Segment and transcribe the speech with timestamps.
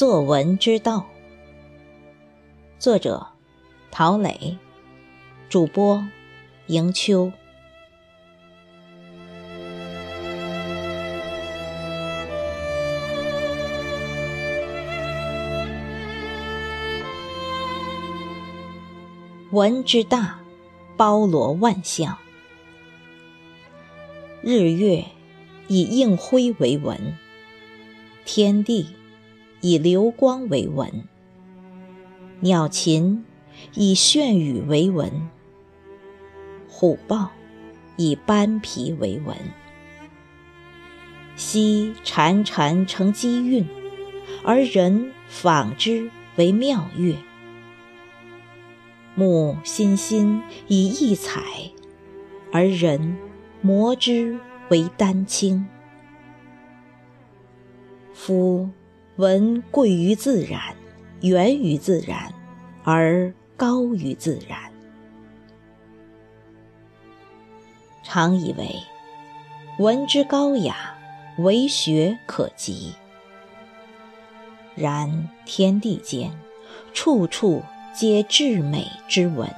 [0.00, 1.04] 作文之道，
[2.78, 3.26] 作者
[3.90, 4.56] 陶磊，
[5.50, 6.02] 主播
[6.68, 7.30] 迎秋。
[19.50, 20.40] 文之大，
[20.96, 22.16] 包罗万象。
[24.40, 25.04] 日月
[25.68, 27.18] 以映辉为文，
[28.24, 28.88] 天地
[29.60, 31.04] 以流光为文，
[32.40, 33.24] 鸟禽
[33.74, 35.28] 以炫羽为文，
[36.68, 37.30] 虎豹
[37.96, 39.36] 以斑皮为文。
[41.36, 43.66] 溪潺潺成机韵，
[44.44, 47.14] 而人仿之为妙乐。
[49.14, 51.42] 木欣欣以异彩，
[52.52, 53.18] 而人
[53.60, 54.38] 磨之
[54.70, 55.66] 为丹青。
[58.14, 58.70] 夫
[59.20, 60.74] 文贵于自然，
[61.20, 62.32] 源于自然，
[62.84, 64.58] 而高于自然。
[68.02, 68.74] 常以为
[69.78, 70.96] 文之高雅，
[71.36, 72.94] 为学可及，
[74.74, 76.32] 然天地间，
[76.94, 77.62] 处处。
[77.92, 79.50] 皆至美之文。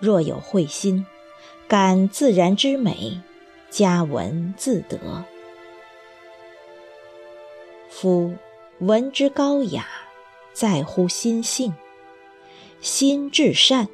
[0.00, 1.04] 若有慧心，
[1.68, 3.20] 感自然之美，
[3.68, 4.98] 佳文自得。
[8.02, 8.34] 夫
[8.80, 9.86] 文之高雅，
[10.52, 11.72] 在乎心性。
[12.80, 13.86] 心至善，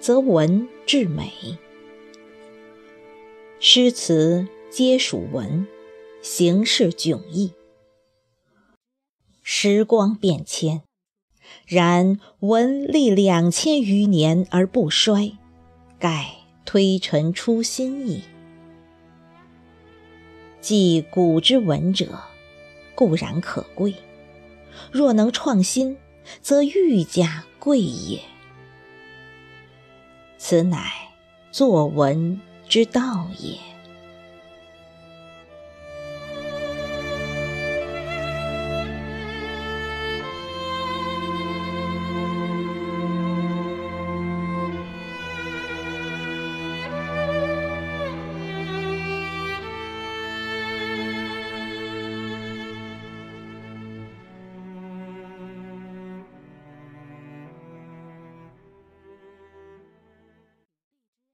[0.00, 1.30] 则文至美。
[3.60, 5.68] 诗词皆属文，
[6.20, 7.52] 形式迥异。
[9.44, 10.82] 时光变迁。
[11.64, 15.38] 然文历两千余年而不衰，
[16.00, 18.24] 盖推陈出新矣。
[20.60, 22.18] 继古之文者，
[22.94, 23.94] 固然可贵；
[24.92, 25.96] 若能创新，
[26.40, 28.20] 则愈加贵也。
[30.38, 30.92] 此乃
[31.50, 33.73] 作文之道也。